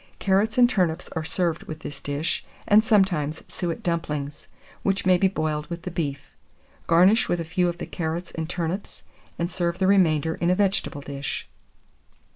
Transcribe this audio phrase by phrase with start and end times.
[0.17, 4.47] Carrots and turnips are served with this dish, and sometimes suet dumplings,
[4.81, 6.33] which may be boiled with the beef.
[6.87, 9.03] Garnish with a few of the carrots and turnips,
[9.37, 11.47] and serve the remainder in a vegetable dish.